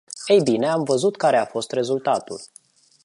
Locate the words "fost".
1.45-1.71